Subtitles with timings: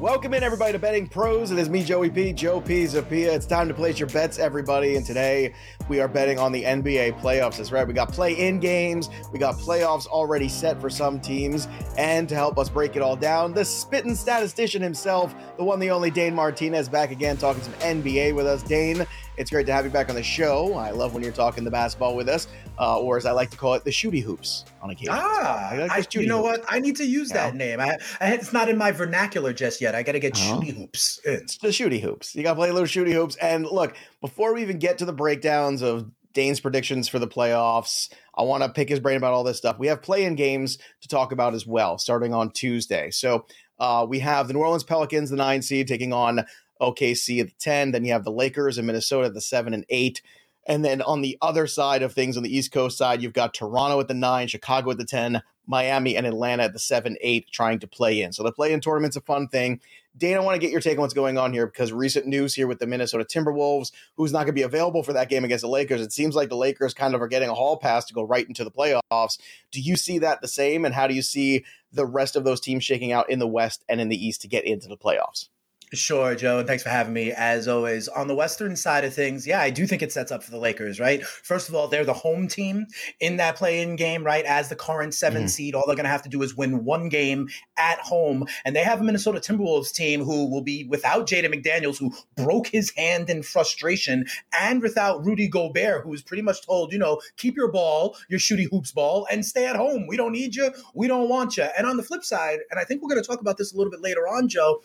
[0.00, 1.50] Welcome in, everybody, to Betting Pros.
[1.50, 3.34] It is me, Joey P, Joe Pisapia.
[3.34, 4.96] It's time to place your bets, everybody.
[4.96, 5.52] And today
[5.90, 7.58] we are betting on the NBA playoffs.
[7.58, 7.86] That's right.
[7.86, 11.68] We got play in games, we got playoffs already set for some teams.
[11.98, 15.90] And to help us break it all down, the spitting statistician himself, the one, the
[15.90, 18.62] only Dane Martinez, back again talking some NBA with us.
[18.62, 19.04] Dane,
[19.36, 20.72] it's great to have you back on the show.
[20.76, 22.48] I love when you're talking the basketball with us,
[22.80, 25.12] uh, or as I like to call it, the shooty hoops on occasion.
[25.14, 26.60] Ah, I like I, you know hoops.
[26.60, 26.72] what?
[26.72, 27.78] I need to use that name.
[27.78, 29.94] I, I, it's not in my vernacular just yet.
[29.94, 30.56] I got to get uh-huh.
[30.56, 31.20] shooty hoops.
[31.24, 32.34] It's the shooty hoops.
[32.34, 33.36] You got to play a little shooty hoops.
[33.36, 38.10] And look, before we even get to the breakdowns of Dane's predictions for the playoffs,
[38.34, 39.78] I want to pick his brain about all this stuff.
[39.78, 43.10] We have play-in games to talk about as well, starting on Tuesday.
[43.10, 43.44] So
[43.78, 46.46] uh, we have the New Orleans Pelicans, the nine seed, taking on
[46.80, 47.90] OKC at the 10.
[47.90, 50.22] Then you have the Lakers and Minnesota at the 7 and 8.
[50.66, 53.54] And then on the other side of things, on the East Coast side, you've got
[53.54, 57.48] Toronto at the 9, Chicago at the 10, Miami and Atlanta at the 7 8
[57.50, 58.32] trying to play in.
[58.32, 59.80] So the play in tournament's a fun thing.
[60.16, 62.52] Dana, I want to get your take on what's going on here because recent news
[62.52, 65.62] here with the Minnesota Timberwolves, who's not going to be available for that game against
[65.62, 66.00] the Lakers.
[66.00, 68.46] It seems like the Lakers kind of are getting a hall pass to go right
[68.46, 69.38] into the playoffs.
[69.70, 70.84] Do you see that the same?
[70.84, 73.84] And how do you see the rest of those teams shaking out in the West
[73.88, 75.48] and in the East to get into the playoffs?
[75.92, 78.06] Sure, Joe, and thanks for having me as always.
[78.06, 80.58] On the Western side of things, yeah, I do think it sets up for the
[80.58, 81.20] Lakers, right?
[81.24, 82.86] First of all, they're the home team
[83.18, 84.44] in that play in game, right?
[84.44, 85.48] As the current 7 mm-hmm.
[85.48, 88.46] seed, all they're going to have to do is win one game at home.
[88.64, 92.68] And they have a Minnesota Timberwolves team who will be without Jaden McDaniels, who broke
[92.68, 97.20] his hand in frustration, and without Rudy Gobert, who was pretty much told, you know,
[97.36, 100.06] keep your ball, your shooty hoops ball, and stay at home.
[100.06, 100.70] We don't need you.
[100.94, 101.66] We don't want you.
[101.76, 103.76] And on the flip side, and I think we're going to talk about this a
[103.76, 104.82] little bit later on, Joe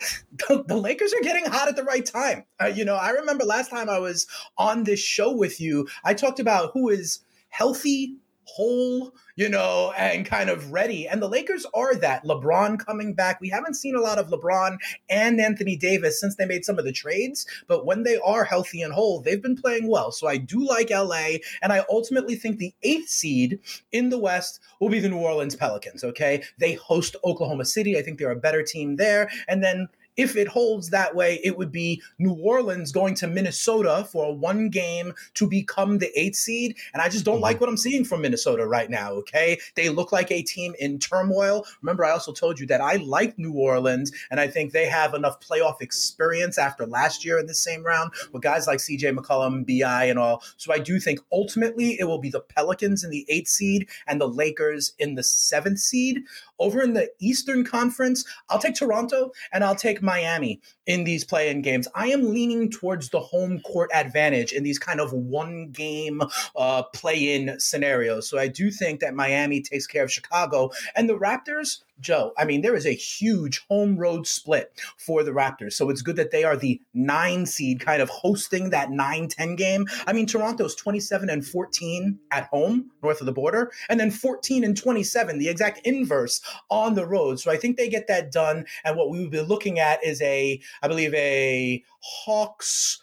[0.48, 2.44] the, the, Lakers are getting hot at the right time.
[2.60, 4.26] Uh, you know, I remember last time I was
[4.58, 10.26] on this show with you, I talked about who is healthy, whole, you know, and
[10.26, 11.06] kind of ready.
[11.06, 12.24] And the Lakers are that.
[12.24, 13.40] LeBron coming back.
[13.40, 16.84] We haven't seen a lot of LeBron and Anthony Davis since they made some of
[16.84, 20.10] the trades, but when they are healthy and whole, they've been playing well.
[20.12, 23.60] So I do like LA, and I ultimately think the eighth seed
[23.92, 26.04] in the West will be the New Orleans Pelicans.
[26.04, 26.42] Okay.
[26.58, 27.98] They host Oklahoma City.
[27.98, 29.30] I think they're a better team there.
[29.48, 34.06] And then if it holds that way, it would be New Orleans going to Minnesota
[34.10, 36.76] for one game to become the eighth seed.
[36.92, 37.42] And I just don't mm-hmm.
[37.42, 39.12] like what I'm seeing from Minnesota right now.
[39.12, 39.58] Okay.
[39.76, 41.64] They look like a team in turmoil.
[41.82, 45.14] Remember, I also told you that I like New Orleans and I think they have
[45.14, 49.66] enough playoff experience after last year in the same round with guys like CJ McCollum,
[49.66, 50.42] BI, and all.
[50.56, 54.20] So I do think ultimately it will be the Pelicans in the eighth seed and
[54.20, 56.22] the Lakers in the seventh seed.
[56.58, 61.50] Over in the Eastern Conference, I'll take Toronto and I'll take Miami in these play
[61.50, 61.86] in games.
[61.94, 66.20] I am leaning towards the home court advantage in these kind of one game
[66.56, 68.28] uh, play in scenarios.
[68.28, 70.72] So I do think that Miami takes care of Chicago.
[70.96, 75.30] And the Raptors, Joe, I mean, there is a huge home road split for the
[75.30, 75.74] Raptors.
[75.74, 79.56] So it's good that they are the nine seed kind of hosting that 9 10
[79.56, 79.86] game.
[80.06, 84.64] I mean, Toronto's 27 and 14 at home, north of the border, and then 14
[84.64, 87.38] and 27, the exact inverse on the road.
[87.38, 88.66] So I think they get that done.
[88.84, 92.98] And what we would be looking at is a, I believe, a Hawks,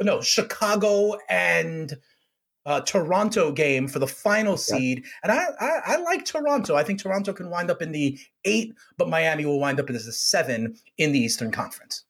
[0.00, 1.94] no, Chicago and
[2.64, 5.04] uh, Toronto game for the final seed.
[5.22, 6.76] And I, I, I, like Toronto.
[6.76, 10.06] I think Toronto can wind up in the eight, but Miami will wind up as
[10.06, 12.04] a seven in the Eastern Conference.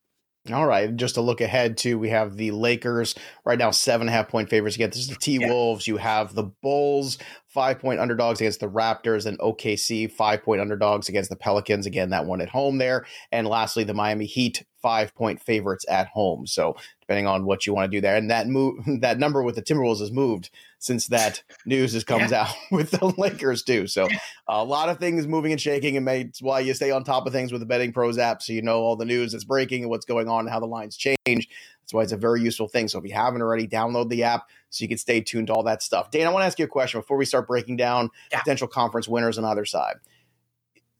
[0.52, 0.94] All right.
[0.96, 4.28] Just to look ahead to, we have the Lakers right now, seven and a half
[4.28, 5.86] point favorites against the T Wolves.
[5.86, 5.92] Yeah.
[5.92, 11.08] You have the Bulls, five point underdogs against the Raptors, and OKC, five point underdogs
[11.08, 11.86] against the Pelicans.
[11.86, 13.06] Again, that one at home there.
[13.30, 16.46] And lastly, the Miami Heat, five point favorites at home.
[16.46, 18.16] So depending on what you want to do there.
[18.16, 22.30] And that move, that number with the Timberwolves has moved since that news has comes
[22.30, 22.42] yeah.
[22.42, 23.86] out with the Lakers too.
[23.86, 24.08] So
[24.48, 27.32] a lot of things moving and shaking, and that's why you stay on top of
[27.32, 29.90] things with the Betting Pros app, so you know all the news that's breaking and
[29.90, 31.16] what's going on and how the lines change.
[31.26, 32.88] That's why it's a very useful thing.
[32.88, 35.64] So if you haven't already, download the app so you can stay tuned to all
[35.64, 36.10] that stuff.
[36.10, 38.38] Dane, I want to ask you a question before we start breaking down yeah.
[38.38, 39.96] potential conference winners on either side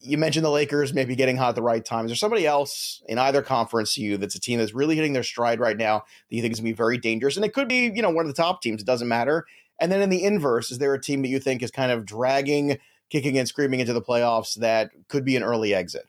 [0.03, 2.05] you mentioned the Lakers maybe getting hot at the right time.
[2.05, 5.23] Is there somebody else in either conference you that's a team that's really hitting their
[5.23, 7.35] stride right now that you think is going to be very dangerous?
[7.35, 8.81] And it could be, you know, one of the top teams.
[8.81, 9.45] It doesn't matter.
[9.79, 12.05] And then in the inverse, is there a team that you think is kind of
[12.05, 12.77] dragging,
[13.09, 16.05] kicking and screaming into the playoffs that could be an early exit?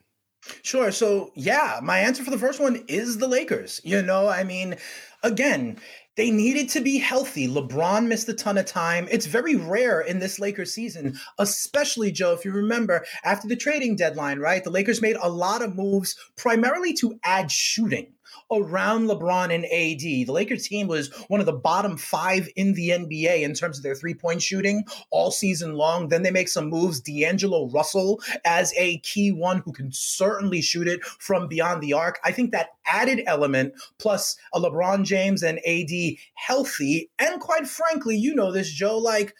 [0.61, 0.91] Sure.
[0.91, 3.81] So, yeah, my answer for the first one is the Lakers.
[3.83, 4.75] You know, I mean,
[5.25, 5.77] again,
[6.15, 7.47] they needed to be healthy.
[7.47, 9.07] LeBron missed a ton of time.
[9.11, 13.97] It's very rare in this Lakers season, especially, Joe, if you remember, after the trading
[13.97, 14.63] deadline, right?
[14.63, 18.13] The Lakers made a lot of moves primarily to add shooting
[18.51, 19.99] around LeBron and AD.
[19.99, 23.83] The Lakers team was one of the bottom five in the NBA in terms of
[23.83, 26.09] their three point shooting all season long.
[26.09, 26.99] Then they make some moves.
[26.99, 32.19] D'Angelo Russell as a key one who can certainly shoot it from beyond the arc.
[32.23, 38.15] I think that added element plus a LeBron James and AD healthy, and quite frankly,
[38.15, 39.35] you know this, Joe, like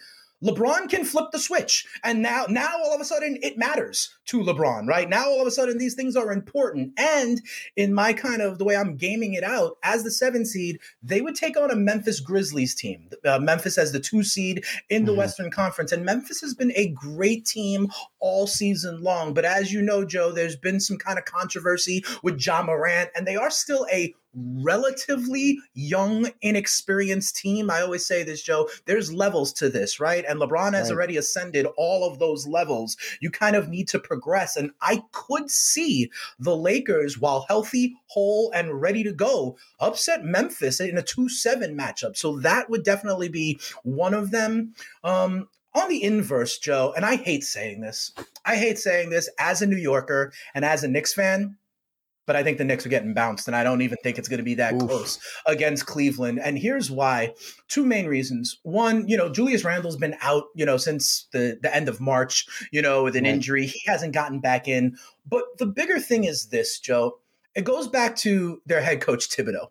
[0.45, 1.85] LeBron can flip the switch.
[2.03, 5.09] And now, now all of a sudden it matters to LeBron, right?
[5.09, 6.93] Now all of a sudden these things are important.
[6.97, 7.41] And
[7.75, 11.21] in my kind of the way I'm gaming it out, as the seven seed, they
[11.21, 13.09] would take on a Memphis Grizzlies team.
[13.25, 15.19] Uh, Memphis as the two seed in the mm-hmm.
[15.19, 15.91] Western Conference.
[15.91, 19.33] And Memphis has been a great team all season long.
[19.33, 23.25] But as you know, Joe, there's been some kind of controversy with Ja Morant, and
[23.25, 27.69] they are still a relatively young, inexperienced team.
[27.69, 30.25] I always say this, Joe, there's levels to this, right?
[30.27, 30.95] And LeBron has right.
[30.95, 32.97] already ascended all of those levels.
[33.21, 34.55] You kind of need to progress.
[34.55, 40.79] And I could see the Lakers, while healthy, whole, and ready to go, upset Memphis
[40.79, 42.17] in a 2 7 matchup.
[42.17, 44.73] So that would definitely be one of them.
[45.03, 48.13] Um, on the inverse, Joe, and I hate saying this,
[48.45, 51.57] I hate saying this as a New Yorker and as a Knicks fan
[52.25, 54.39] but I think the Knicks are getting bounced, and I don't even think it's going
[54.39, 54.81] to be that Oof.
[54.81, 56.39] close against Cleveland.
[56.43, 57.33] And here's why:
[57.67, 58.59] two main reasons.
[58.63, 62.47] One, you know, Julius Randle's been out, you know, since the the end of March,
[62.71, 63.67] you know, with an injury.
[63.67, 64.97] He hasn't gotten back in.
[65.27, 67.19] But the bigger thing is this, Joe.
[67.55, 69.67] It goes back to their head coach Thibodeau.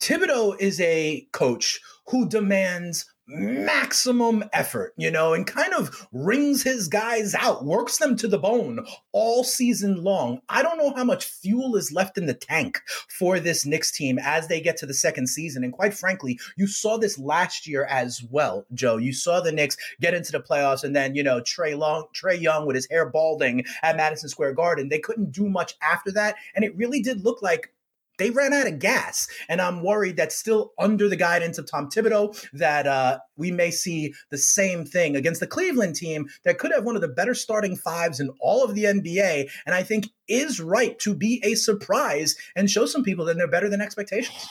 [0.00, 6.88] Thibodeau is a coach who demands maximum effort, you know, and kind of wrings his
[6.88, 10.40] guys out, works them to the bone all season long.
[10.48, 14.18] I don't know how much fuel is left in the tank for this Knicks team
[14.18, 15.62] as they get to the second season.
[15.62, 18.96] And quite frankly, you saw this last year as well, Joe.
[18.96, 22.36] You saw the Knicks get into the playoffs and then, you know, Trey Long, Trey
[22.36, 24.88] Young with his hair balding at Madison Square Garden.
[24.88, 26.36] They couldn't do much after that.
[26.54, 27.72] And it really did look like
[28.20, 29.26] they ran out of gas.
[29.48, 33.70] And I'm worried that still under the guidance of Tom Thibodeau, that uh, we may
[33.70, 37.34] see the same thing against the Cleveland team that could have one of the better
[37.34, 39.50] starting fives in all of the NBA.
[39.66, 43.48] And I think is right to be a surprise and show some people that they're
[43.48, 44.46] better than expectations.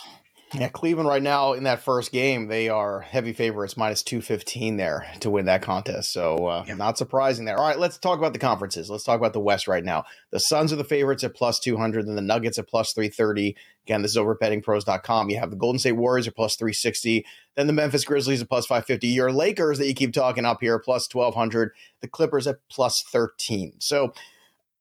[0.54, 5.06] Yeah, Cleveland right now in that first game, they are heavy favorites, minus 215 there
[5.20, 6.12] to win that contest.
[6.12, 6.74] So, uh, yeah.
[6.74, 7.58] not surprising there.
[7.58, 8.90] All right, let's talk about the conferences.
[8.90, 10.06] Let's talk about the West right now.
[10.32, 13.56] The Suns are the favorites at plus 200, and the Nuggets at plus 330.
[13.86, 15.30] Again, this is over bettingpros.com.
[15.30, 17.26] You have the Golden State Warriors at plus 360,
[17.56, 19.08] then the Memphis Grizzlies at plus 550.
[19.08, 21.74] Your Lakers that you keep talking up here, plus 1200.
[22.02, 23.74] The Clippers at plus 13.
[23.78, 24.14] So,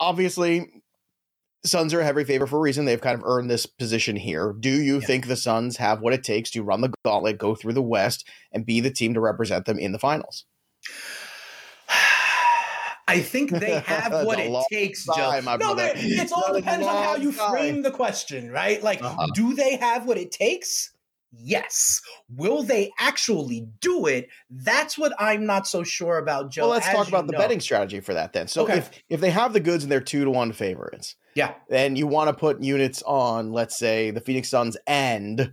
[0.01, 0.83] obviously,
[1.69, 2.85] Suns are a heavy favorite for a reason.
[2.85, 4.55] They've kind of earned this position here.
[4.59, 5.07] Do you yeah.
[5.07, 8.27] think the Suns have what it takes to run the gauntlet, go through the West,
[8.53, 10.45] and be the team to represent them in the finals?
[13.09, 15.41] I think they have what it takes, Joe.
[15.41, 17.51] no, it all depends on how you time.
[17.51, 18.83] frame the question, right?
[18.83, 19.29] Like, uh-huh.
[19.35, 20.93] do they have what it takes?
[21.33, 22.01] Yes.
[22.35, 24.29] Will they actually do it?
[24.51, 26.63] That's what I'm not so sure about, Joe.
[26.63, 27.33] Well, let's talk about know.
[27.33, 28.49] the betting strategy for that then.
[28.49, 28.79] So okay.
[28.79, 32.07] if if they have the goods and they're two to one favorites, yeah, then you
[32.07, 35.53] want to put units on, let's say, the Phoenix Suns end.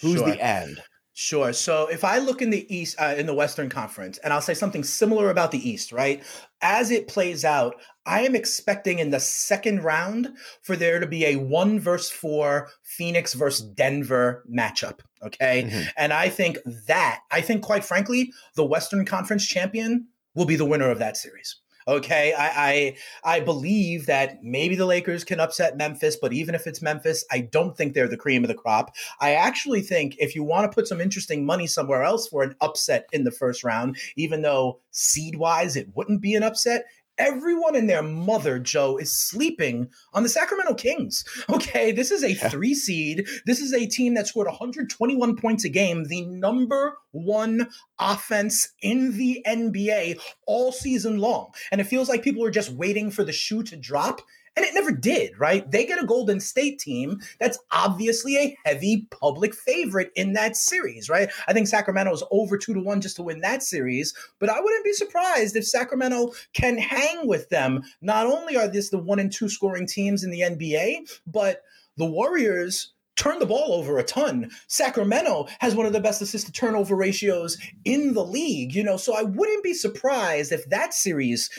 [0.00, 0.30] Who's sure.
[0.30, 0.80] the end?
[1.20, 1.52] Sure.
[1.52, 4.54] So if I look in the East, uh, in the Western Conference, and I'll say
[4.54, 6.22] something similar about the East, right?
[6.62, 7.74] As it plays out,
[8.06, 10.28] I am expecting in the second round
[10.62, 15.00] for there to be a one versus four Phoenix versus Denver matchup.
[15.20, 15.64] Okay.
[15.64, 15.88] Mm-hmm.
[15.96, 20.06] And I think that, I think, quite frankly, the Western Conference champion
[20.36, 21.56] will be the winner of that series.
[21.88, 26.66] Okay, I, I, I believe that maybe the Lakers can upset Memphis, but even if
[26.66, 28.94] it's Memphis, I don't think they're the cream of the crop.
[29.22, 32.54] I actually think if you want to put some interesting money somewhere else for an
[32.60, 36.84] upset in the first round, even though seed wise it wouldn't be an upset,
[37.18, 41.24] everyone and their mother, Joe, is sleeping on the Sacramento Kings.
[41.58, 43.26] Okay, this is a three seed.
[43.46, 49.16] This is a team that scored 121 points a game, the number one offense in
[49.16, 51.50] the NBA all season long.
[51.72, 54.20] And it feels like people are just waiting for the shoe to drop.
[54.56, 55.68] And it never did, right?
[55.70, 61.08] They get a Golden State team that's obviously a heavy public favorite in that series,
[61.08, 61.30] right?
[61.46, 64.60] I think Sacramento is over two to one just to win that series, but I
[64.60, 67.82] wouldn't be surprised if Sacramento can hang with them.
[68.00, 71.62] Not only are this the one and two scoring teams in the NBA, but
[71.96, 74.48] the Warriors turn the ball over a ton.
[74.68, 78.96] Sacramento has one of the best assist to turnover ratios in the league, you know,
[78.96, 81.50] so I wouldn't be surprised if that series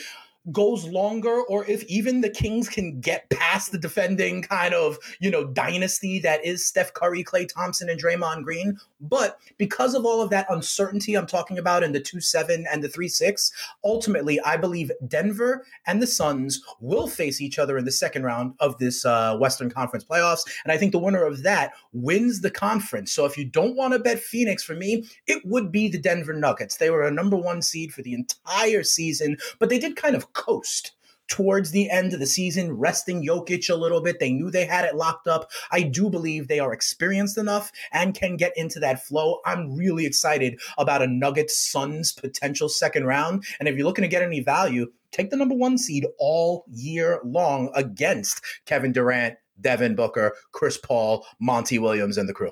[0.52, 5.30] goes longer or if even the Kings can get past the defending kind of, you
[5.30, 8.78] know, dynasty that is Steph Curry, Klay Thompson, and Draymond Green.
[9.00, 12.82] But because of all of that uncertainty I'm talking about in the 2 7 and
[12.82, 13.52] the 3 6,
[13.84, 18.54] ultimately, I believe Denver and the Suns will face each other in the second round
[18.60, 20.44] of this uh, Western Conference playoffs.
[20.64, 23.12] And I think the winner of that wins the conference.
[23.12, 26.34] So if you don't want to bet Phoenix for me, it would be the Denver
[26.34, 26.76] Nuggets.
[26.76, 30.32] They were a number one seed for the entire season, but they did kind of
[30.32, 30.92] coast
[31.30, 34.18] towards the end of the season, resting Jokic a little bit.
[34.18, 35.50] They knew they had it locked up.
[35.70, 39.38] I do believe they are experienced enough and can get into that flow.
[39.46, 43.44] I'm really excited about a Nuggets Suns potential second round.
[43.58, 47.20] And if you're looking to get any value, take the number one seed all year
[47.24, 52.50] long against Kevin Durant, Devin Booker, Chris Paul, Monty Williams, and the crew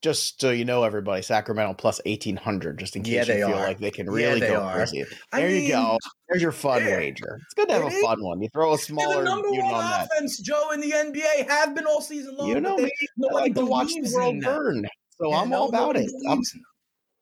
[0.00, 3.56] just so you know, everybody, Sacramento plus eighteen hundred, just in case yeah, you feel
[3.56, 3.66] are.
[3.66, 4.74] like they can really yeah, go are.
[4.76, 5.04] crazy.
[5.32, 5.98] There I you mean, go.
[6.28, 6.98] There's your fun yeah.
[6.98, 7.40] wager.
[7.42, 8.40] It's good to have a fun one.
[8.40, 10.38] You throw a smaller the number one on offense.
[10.38, 12.48] Joe, in the NBA have been all season long.
[12.48, 12.90] You know me.
[13.18, 14.86] Like to watch the world burn,
[15.20, 16.10] so I'm all about it.
[16.28, 16.42] I'm,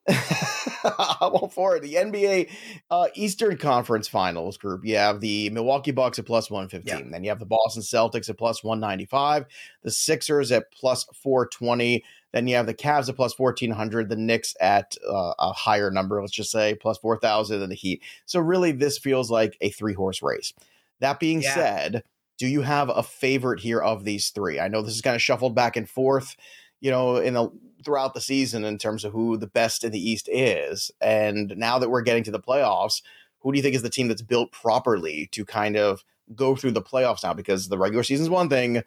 [0.84, 1.82] I'm all for it.
[1.82, 2.50] The NBA
[2.90, 4.84] uh, Eastern Conference Finals group.
[4.84, 7.10] You have the Milwaukee Bucks at plus 115.
[7.10, 9.46] Then you have the Boston Celtics at plus 195.
[9.82, 12.04] The Sixers at plus 420.
[12.36, 16.20] Then you have the Cavs at plus 1400, the Knicks at uh, a higher number,
[16.20, 18.02] let's just say plus 4000, and the Heat.
[18.26, 20.52] So really, this feels like a three horse race.
[21.00, 21.54] That being yeah.
[21.54, 22.02] said,
[22.36, 24.60] do you have a favorite here of these three?
[24.60, 26.36] I know this is kind of shuffled back and forth,
[26.82, 27.50] you know, in the
[27.82, 30.90] throughout the season in terms of who the best in the East is.
[31.00, 33.00] And now that we're getting to the playoffs,
[33.38, 36.72] who do you think is the team that's built properly to kind of go through
[36.72, 37.32] the playoffs now?
[37.32, 38.82] Because the regular season is one thing,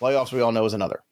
[0.00, 1.02] playoffs we all know is another.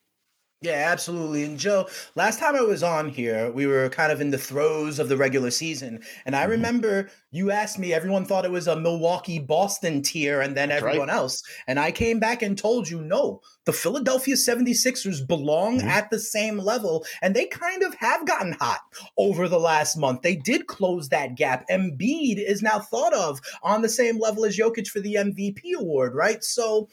[0.63, 1.43] Yeah, absolutely.
[1.43, 5.01] And Joe, last time I was on here, we were kind of in the throes
[5.01, 6.05] of the regular season.
[6.25, 6.53] And I mm-hmm.
[6.53, 10.81] remember you asked me, everyone thought it was a Milwaukee Boston tier and then That's
[10.81, 11.17] everyone right.
[11.17, 11.43] else.
[11.67, 15.89] And I came back and told you, no, the Philadelphia 76ers belong mm-hmm.
[15.89, 17.05] at the same level.
[17.21, 18.83] And they kind of have gotten hot
[19.19, 20.23] over the last month.
[20.23, 21.67] They did close that gap.
[21.69, 26.15] Embiid is now thought of on the same level as Jokic for the MVP award,
[26.15, 26.45] right?
[26.45, 26.89] So,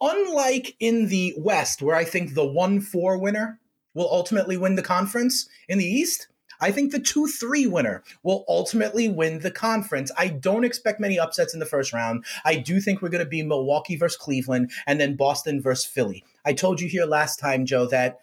[0.00, 3.60] Unlike in the West, where I think the 1 4 winner
[3.94, 6.28] will ultimately win the conference, in the East,
[6.60, 10.10] I think the 2 3 winner will ultimately win the conference.
[10.16, 12.24] I don't expect many upsets in the first round.
[12.44, 16.24] I do think we're going to be Milwaukee versus Cleveland and then Boston versus Philly.
[16.44, 18.18] I told you here last time, Joe, that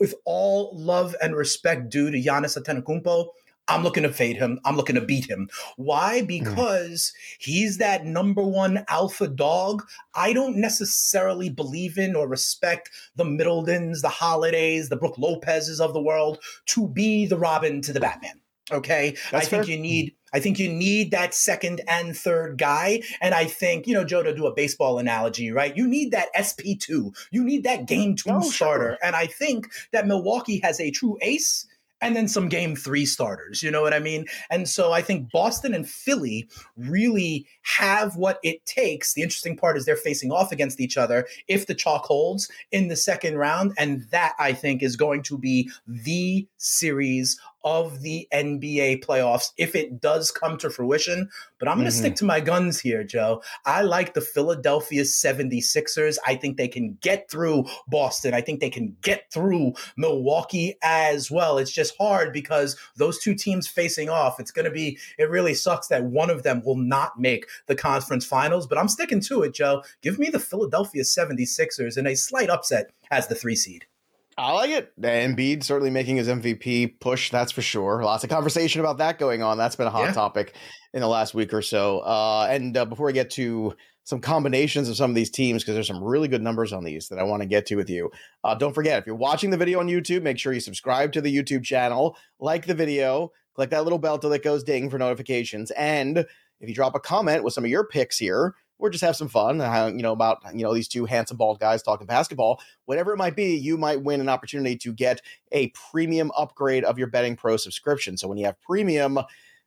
[0.00, 3.28] with all love and respect due to Giannis Antetokounmpo,
[3.68, 4.60] I'm looking to fade him.
[4.64, 5.48] I'm looking to beat him.
[5.76, 6.20] Why?
[6.20, 6.26] Hmm.
[6.26, 7.36] Because mm.
[7.38, 9.84] he's that number one alpha dog.
[10.14, 15.92] I don't necessarily believe in or respect the Middletons, the Holidays, the Brook Lopez's of
[15.92, 18.40] the world to be the Robin to the Batman.
[18.72, 19.16] Okay.
[19.30, 19.74] That's I think fair.
[19.74, 23.02] you need I think you need that second and third guy.
[23.20, 25.76] And I think, you know, Joe, to do a baseball analogy, right?
[25.76, 27.14] You need that SP2.
[27.30, 28.84] You need that game two oh, starter.
[28.84, 28.98] Sure.
[29.00, 31.68] And I think that Milwaukee has a true ace
[32.04, 33.62] and then some game three starters.
[33.62, 34.26] You know what I mean?
[34.50, 36.46] And so I think Boston and Philly
[36.76, 39.14] really have what it takes.
[39.14, 42.88] The interesting part is they're facing off against each other if the chalk holds in
[42.88, 43.72] the second round.
[43.78, 49.74] And that I think is going to be the series of the NBA playoffs if
[49.74, 51.30] it does come to fruition.
[51.58, 52.00] But I'm going to mm-hmm.
[52.00, 53.42] stick to my guns here, Joe.
[53.64, 56.18] I like the Philadelphia 76ers.
[56.26, 58.34] I think they can get through Boston.
[58.34, 61.58] I think they can get through Milwaukee as well.
[61.58, 65.54] It's just hard because those two teams facing off, it's going to be, it really
[65.54, 68.66] sucks that one of them will not make the conference finals.
[68.66, 69.82] But I'm sticking to it, Joe.
[70.02, 73.86] Give me the Philadelphia 76ers in a slight upset as the three seed.
[74.36, 74.92] I like it.
[75.00, 78.02] Embiid certainly making his MVP push, that's for sure.
[78.02, 79.58] Lots of conversation about that going on.
[79.58, 80.12] That's been a hot yeah.
[80.12, 80.54] topic
[80.92, 82.00] in the last week or so.
[82.00, 83.74] Uh, and uh, before we get to
[84.04, 87.08] some combinations of some of these teams, because there's some really good numbers on these
[87.08, 88.10] that I want to get to with you.
[88.42, 91.20] Uh, don't forget, if you're watching the video on YouTube, make sure you subscribe to
[91.20, 94.98] the YouTube channel, like the video, click that little bell till it goes ding for
[94.98, 95.70] notifications.
[95.72, 99.16] And if you drop a comment with some of your picks here, or just have
[99.16, 102.60] some fun, uh, you know, about, you know, these two handsome bald guys talking basketball,
[102.86, 105.20] whatever it might be, you might win an opportunity to get
[105.52, 108.16] a premium upgrade of your Betting Pro subscription.
[108.16, 109.18] So when you have premium,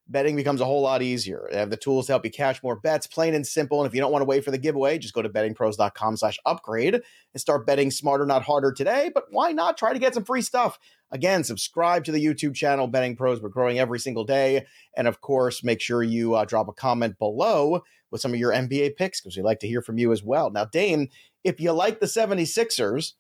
[0.09, 1.47] betting becomes a whole lot easier.
[1.51, 3.81] They have the tools to help you cash more bets, plain and simple.
[3.81, 6.39] And if you don't want to wait for the giveaway, just go to bettingpros.com slash
[6.45, 9.11] upgrade and start betting smarter, not harder today.
[9.13, 10.79] But why not try to get some free stuff?
[11.11, 13.41] Again, subscribe to the YouTube channel, Betting Pros.
[13.41, 14.65] We're growing every single day.
[14.95, 18.51] And of course, make sure you uh, drop a comment below with some of your
[18.51, 20.49] NBA picks because we like to hear from you as well.
[20.49, 21.09] Now, Dane,
[21.43, 23.13] if you like the 76ers,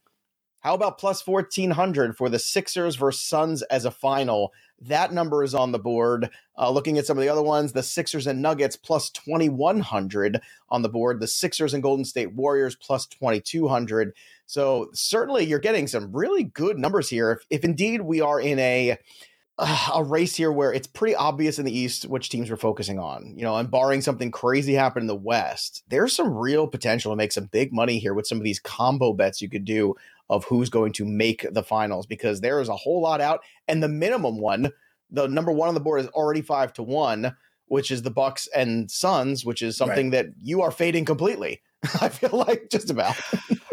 [0.61, 4.51] how about plus 1400 for the Sixers versus Suns as a final?
[4.81, 6.29] That number is on the board.
[6.57, 10.81] Uh, looking at some of the other ones, the Sixers and Nuggets plus 2,100 on
[10.81, 11.19] the board.
[11.19, 14.13] The Sixers and Golden State Warriors plus 2,200.
[14.45, 17.31] So certainly you're getting some really good numbers here.
[17.31, 18.97] If, if indeed we are in a
[19.93, 23.33] a race here where it's pretty obvious in the East which teams we're focusing on,
[23.35, 27.15] you know, and barring something crazy happen in the West, there's some real potential to
[27.15, 29.95] make some big money here with some of these combo bets you could do
[30.29, 33.41] of who's going to make the finals because there is a whole lot out.
[33.67, 34.71] And the minimum one,
[35.09, 37.35] the number one on the board is already five to one,
[37.67, 40.25] which is the Bucks and Suns, which is something right.
[40.25, 41.61] that you are fading completely.
[42.01, 43.15] I feel like just about.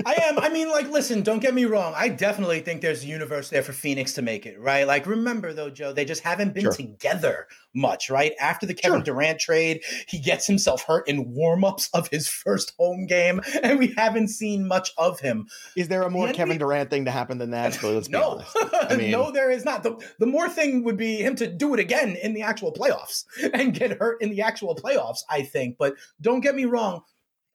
[0.06, 0.38] I am.
[0.38, 1.94] I mean, like, listen, don't get me wrong.
[1.96, 4.87] I definitely think there's a universe there for Phoenix to make it, right?
[4.87, 6.73] Like, remember though, Joe, they just haven't been sure.
[6.73, 8.32] together much, right?
[8.40, 9.04] After the Kevin sure.
[9.04, 13.94] Durant trade, he gets himself hurt in warmups of his first home game, and we
[13.96, 15.46] haven't seen much of him.
[15.76, 16.58] Is there a more Kevin.
[16.58, 17.76] Durant thing to happen than that?
[18.11, 18.42] no,
[18.73, 19.11] I mean...
[19.11, 19.82] no, there is not.
[19.82, 23.25] The, the more thing would be him to do it again in the actual playoffs
[23.54, 25.76] and get hurt in the actual playoffs, I think.
[25.78, 27.02] But don't get me wrong.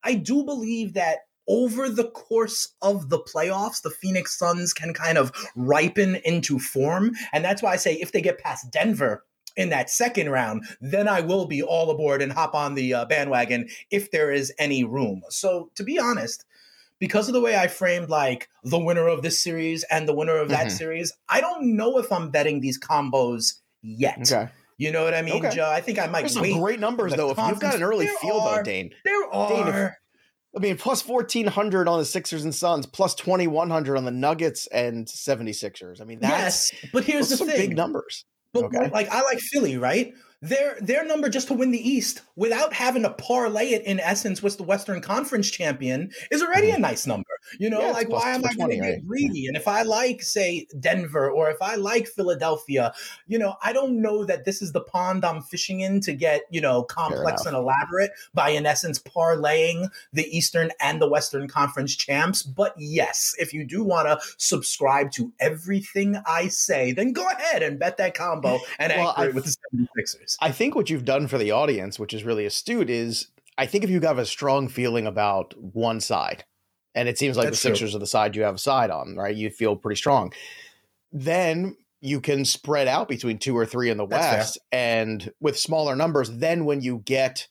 [0.04, 5.18] I do believe that over the course of the playoffs, the Phoenix Suns can kind
[5.18, 7.12] of ripen into form.
[7.34, 9.26] And that's why I say if they get past Denver,
[9.58, 13.06] in that second round, then I will be all aboard and hop on the uh,
[13.06, 15.22] bandwagon if there is any room.
[15.30, 16.46] So, to be honest,
[17.00, 20.38] because of the way I framed like the winner of this series and the winner
[20.38, 20.78] of that mm-hmm.
[20.78, 24.32] series, I don't know if I'm betting these combos yet.
[24.32, 24.50] Okay.
[24.78, 25.54] You know what I mean, okay.
[25.54, 25.70] Joe?
[25.70, 26.22] I think I might.
[26.22, 27.32] There's some great numbers though.
[27.32, 28.92] If you've got an early there feel are, though, Dane.
[29.04, 29.50] There are.
[29.50, 29.92] Dane, if,
[30.56, 35.06] I mean, plus 1400 on the Sixers and Suns, plus 2100 on the Nuggets and
[35.06, 36.02] 76ers.
[36.02, 38.26] I mean, that's yes, but here's the thing big numbers.
[38.52, 38.90] But okay.
[38.90, 40.14] like I like Philly, right?
[40.42, 44.42] their their number just to win the East without having to parlay it in essence
[44.42, 46.78] with the Western Conference champion is already mm-hmm.
[46.78, 47.29] a nice number.
[47.60, 49.08] You know, yeah, like why am I going to get right?
[49.08, 49.48] greedy?
[49.48, 52.94] And if I like, say, Denver or if I like Philadelphia,
[53.28, 56.44] you know, I don't know that this is the pond I'm fishing in to get,
[56.50, 61.96] you know, complex and elaborate by in essence parlaying the Eastern and the Western Conference
[61.96, 62.44] champs.
[62.44, 67.64] But yes, if you do want to subscribe to everything I say, then go ahead
[67.64, 70.38] and bet that combo and well, anchor it with the 76ers.
[70.42, 73.28] I think what you've done for the audience, which is really astute, is
[73.58, 76.46] I think if you have a strong feeling about one side,
[76.96, 77.98] and it seems like That's the Sixers true.
[77.98, 79.36] are the side you have a side on, right?
[79.36, 80.34] You feel pretty strong.
[81.12, 85.04] Then you can spread out between two or three in the That's West, fair.
[85.04, 86.30] and with smaller numbers.
[86.30, 87.48] Then when you get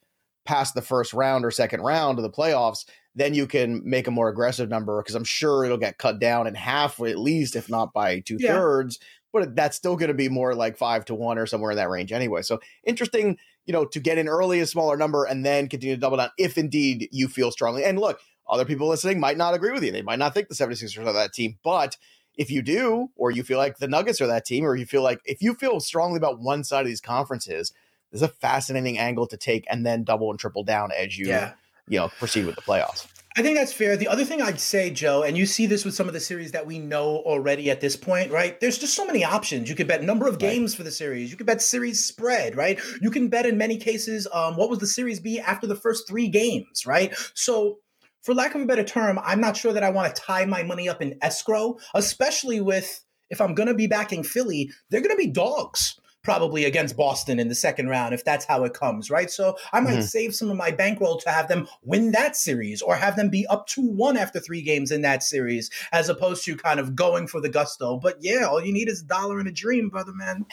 [0.47, 4.11] past the first round or second round of the playoffs, then you can make a
[4.11, 7.68] more aggressive number because I'm sure it'll get cut down in half at least, if
[7.68, 8.98] not by two thirds,
[9.33, 11.90] but that's still going to be more like five to one or somewhere in that
[11.90, 12.42] range anyway.
[12.42, 16.01] So interesting, you know, to get in early a smaller number and then continue to
[16.01, 17.85] double down if indeed you feel strongly.
[17.85, 19.92] And look, other people listening might not agree with you.
[19.92, 21.96] They might not think the 76ers are that team, but
[22.37, 25.02] if you do, or you feel like the Nuggets are that team, or you feel
[25.02, 27.72] like if you feel strongly about one side of these conferences,
[28.11, 31.52] there's a fascinating angle to take and then double and triple down as you, yeah.
[31.88, 33.06] you know, proceed with the playoffs.
[33.37, 33.96] I think that's fair.
[33.96, 36.50] The other thing I'd say, Joe, and you see this with some of the series
[36.52, 38.58] that we know already at this point, right?
[38.58, 39.68] There's just so many options.
[39.68, 40.78] You could bet number of games right.
[40.78, 41.30] for the series.
[41.30, 42.80] You could bet series spread, right?
[43.00, 46.08] You can bet in many cases, um, what was the series be after the first
[46.08, 47.14] three games, right?
[47.34, 47.78] So
[48.22, 50.62] for lack of a better term, I'm not sure that I want to tie my
[50.62, 55.16] money up in escrow, especially with if I'm going to be backing Philly, they're going
[55.16, 59.11] to be dogs probably against Boston in the second round if that's how it comes,
[59.11, 59.31] right?
[59.31, 60.02] So I might mm-hmm.
[60.02, 63.46] save some of my bankroll to have them win that series or have them be
[63.46, 67.28] up to one after three games in that series, as opposed to kind of going
[67.28, 67.96] for the gusto.
[67.96, 70.44] But yeah, all you need is a dollar and a dream, brother man.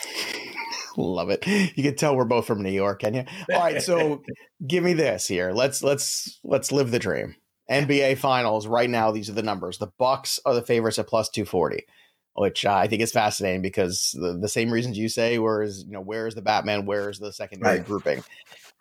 [0.96, 1.46] Love it.
[1.76, 3.26] You can tell we're both from New York, can you?
[3.54, 4.22] All right, so
[4.66, 5.52] give me this here.
[5.52, 7.36] Let's let's let's live the dream.
[7.70, 9.12] NBA Finals right now.
[9.12, 9.78] These are the numbers.
[9.78, 11.86] The Bucks are the favorites at plus two forty
[12.36, 15.94] which uh, I think is fascinating because the, the same reasons you say, whereas you
[15.94, 17.86] know, where's the Batman, where's the secondary right.
[17.86, 18.24] grouping?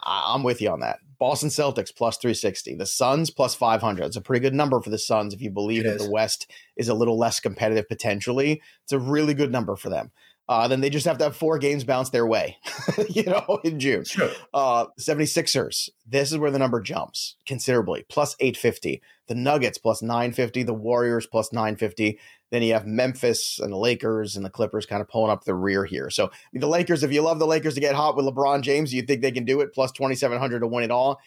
[0.05, 0.99] I'm with you on that.
[1.19, 4.05] Boston Celtics plus 360, the Suns plus 500.
[4.05, 6.05] It's a pretty good number for the Suns if you believe it that is.
[6.05, 8.61] the West is a little less competitive potentially.
[8.83, 10.11] It's a really good number for them.
[10.47, 12.59] Uh, then they just have to have four games bounce their way,
[13.09, 14.05] you know, in June.
[14.05, 14.31] Sure.
[14.53, 19.01] Uh, 76ers, this is where the number jumps considerably, plus 850.
[19.27, 22.19] The Nuggets plus 950, the Warriors plus 950.
[22.51, 25.55] Then you have Memphis and the Lakers and the Clippers kind of pulling up the
[25.55, 26.11] rear here.
[26.11, 29.01] So the Lakers, if you love the Lakers to get hot with LeBron James, you
[29.01, 31.21] think they can do it plus 2,700 to win it all.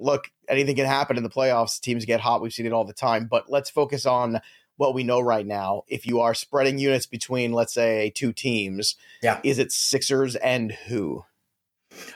[0.00, 1.80] Look, anything can happen in the playoffs.
[1.80, 2.42] Teams get hot.
[2.42, 3.28] We've seen it all the time.
[3.30, 4.40] But let's focus on
[4.76, 5.82] what we know right now.
[5.88, 9.40] If you are spreading units between, let's say, two teams, yeah.
[9.42, 11.24] is it Sixers and who?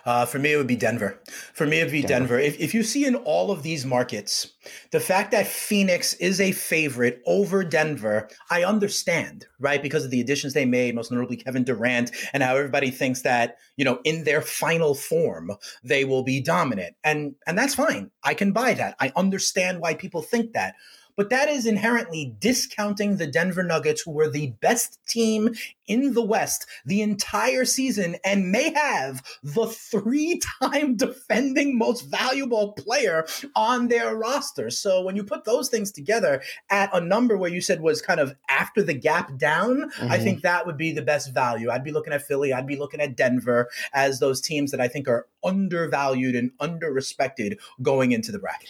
[0.04, 1.18] Uh, for me, it would be Denver.
[1.54, 2.36] For me, it would be Denver.
[2.36, 2.38] Denver.
[2.38, 4.52] If, if you see in all of these markets,
[4.90, 9.82] the fact that Phoenix is a favorite over Denver, I understand, right?
[9.82, 13.56] Because of the additions they made, most notably Kevin Durant, and how everybody thinks that,
[13.76, 16.96] you know, in their final form, they will be dominant.
[17.04, 18.10] And and that's fine.
[18.22, 18.96] I can buy that.
[19.00, 20.74] I understand why people think that
[21.20, 25.54] but that is inherently discounting the Denver Nuggets, who were the best team
[25.90, 32.72] in the West the entire season and may have the three time defending most valuable
[32.74, 33.26] player
[33.56, 34.70] on their roster.
[34.70, 38.20] So when you put those things together at a number where you said was kind
[38.20, 40.12] of after the gap down, mm-hmm.
[40.12, 41.70] I think that would be the best value.
[41.70, 44.86] I'd be looking at Philly, I'd be looking at Denver as those teams that I
[44.86, 48.68] think are undervalued and underrespected going into the bracket.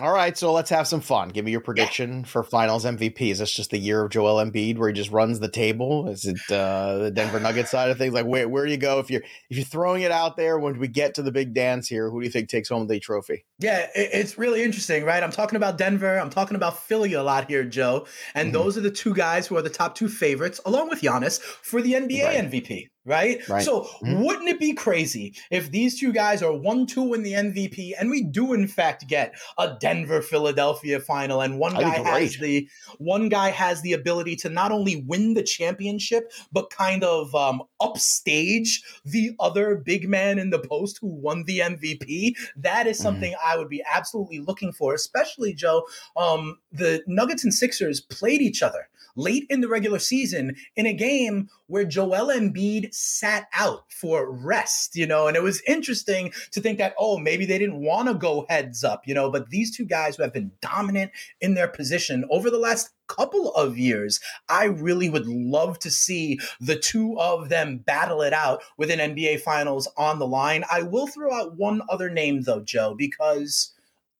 [0.00, 1.28] All right, so let's have some fun.
[1.28, 2.24] Give me your prediction yeah.
[2.24, 3.30] for Finals MVP.
[3.30, 6.08] Is this just the year of Joel Embiid where he just runs the table?
[6.08, 8.14] Is it uh, the Denver Nuggets side of things?
[8.14, 10.58] Like, where where do you go if you're if you're throwing it out there?
[10.58, 13.00] When we get to the big dance here, who do you think takes home the
[13.00, 13.44] trophy?
[13.58, 15.22] Yeah, it's really interesting, right?
[15.22, 16.18] I'm talking about Denver.
[16.18, 18.06] I'm talking about Philly a lot here, Joe.
[18.34, 18.62] And mm-hmm.
[18.62, 21.80] those are the two guys who are the top two favorites, along with Giannis, for
[21.82, 22.50] the NBA right.
[22.50, 23.48] MVP right?
[23.48, 23.62] right?
[23.62, 24.22] So mm-hmm.
[24.22, 28.10] wouldn't it be crazy if these two guys are one two in the MVP and
[28.10, 33.28] we do in fact get a Denver Philadelphia final and one guy has the one
[33.28, 38.82] guy has the ability to not only win the championship but kind of um, upstage
[39.04, 42.34] the other big man in the post who won the MVP.
[42.56, 43.02] That is mm-hmm.
[43.02, 43.52] something mm-hmm.
[43.52, 45.86] I would be absolutely looking for, especially Joe.
[46.16, 50.92] Um, the Nuggets and Sixers played each other late in the regular season in a
[50.92, 56.60] game where Joel Embiid sat out for rest, you know, and it was interesting to
[56.60, 59.76] think that, oh, maybe they didn't want to go heads up, you know, but these
[59.76, 64.20] two guys who have been dominant in their position over the last couple of years,
[64.48, 68.98] I really would love to see the two of them battle it out with an
[68.98, 70.64] NBA Finals on the line.
[70.70, 73.72] I will throw out one other name, though, Joe, because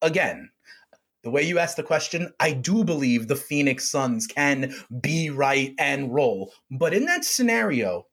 [0.03, 0.51] again,
[1.27, 5.75] the way you asked the question, I do believe the Phoenix Suns can be right
[5.77, 6.53] and roll.
[6.71, 8.07] But in that scenario,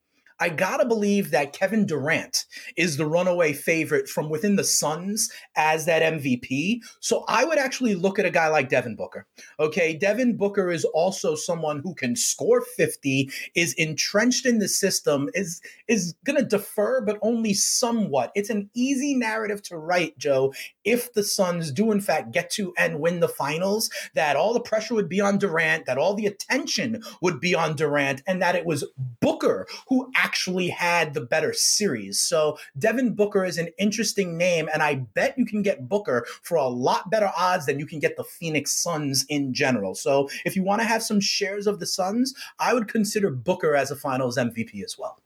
[0.43, 2.43] I gotta believe that Kevin Durant
[2.75, 6.82] is the runaway favorite from within the Suns as that MVP.
[6.99, 9.25] So I would actually look at a guy like Devin Booker.
[9.58, 15.29] Okay, Devin Booker is also someone who can score 50, is entrenched in the system,
[15.34, 18.34] is is gonna defer, but only somewhat.
[18.36, 20.53] It's an easy narrative to write, Joe,
[20.84, 24.60] if the Suns do in fact get to and win the finals, that all the
[24.60, 28.58] pressure would be on Durant, that all the attention would be on Durant, and that
[28.58, 28.84] it was
[29.21, 30.33] Booker who actually
[30.69, 32.19] had the better series.
[32.19, 36.58] So Devin Booker is an interesting name, and I bet you can get Booker for
[36.58, 39.96] a lot better odds than you can get the Phoenix Suns in general.
[39.96, 43.76] So if you want to have some shares of the Suns, I would consider Booker
[43.76, 45.19] as a finals MVP as well.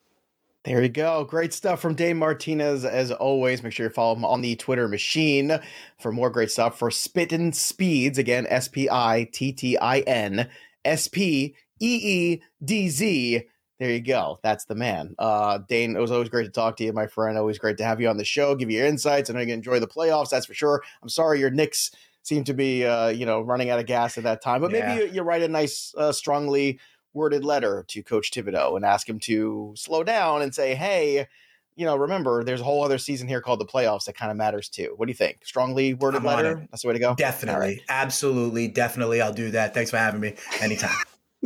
[0.68, 1.24] There you go.
[1.24, 2.84] Great stuff from Dave Martinez.
[2.84, 5.60] As always, make sure you follow him on the Twitter machine
[5.98, 8.18] for more great stuff for Spittin' Speeds.
[8.18, 10.50] Again, S P I T T I N
[10.84, 13.44] S P E E D Z.
[13.80, 14.40] There you go.
[14.42, 15.14] That's the man.
[15.20, 17.38] Uh, Dane, it was always great to talk to you, my friend.
[17.38, 19.30] Always great to have you on the show, give you your insights.
[19.30, 20.82] I know you enjoy the playoffs, that's for sure.
[21.04, 21.92] I'm sorry your Knicks
[22.24, 25.02] seem to be, uh, you know, running out of gas at that time, but maybe
[25.02, 26.80] you, you, write a nice, uh, strongly
[27.14, 31.28] worded letter to Coach Thibodeau and ask him to slow down and say, hey,
[31.76, 34.38] you know, remember, there's a whole other season here called the playoffs that kind of
[34.38, 34.94] matters too.
[34.98, 35.46] What do you think?
[35.46, 36.68] Strongly worded letter?
[36.72, 37.16] That's the way to go?
[37.16, 37.68] Definitely.
[37.68, 37.82] Right.
[37.88, 38.68] Absolutely.
[38.68, 39.22] Definitely.
[39.22, 39.76] I'll do that.
[39.76, 40.34] Thanks for having me.
[40.60, 40.98] Anytime.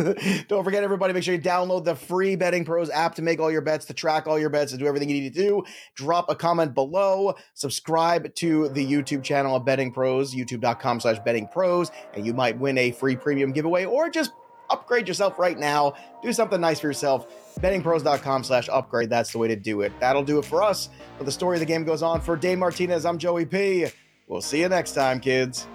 [0.48, 3.52] Don't forget, everybody, make sure you download the free Betting Pros app to make all
[3.52, 5.64] your bets, to track all your bets, to do everything you need to do.
[5.96, 7.36] Drop a comment below.
[7.54, 12.58] Subscribe to the YouTube channel of Betting Pros, youtube.com slash betting pros, and you might
[12.58, 14.32] win a free premium giveaway or just
[14.70, 15.94] upgrade yourself right now.
[16.24, 17.28] Do something nice for yourself.
[17.60, 19.10] Bettingpros.com slash upgrade.
[19.10, 19.92] That's the way to do it.
[20.00, 20.90] That'll do it for us.
[21.18, 22.22] But the story of the game goes on.
[22.22, 23.88] For Dane Martinez, I'm Joey P.
[24.28, 25.68] We'll see you next time, kids.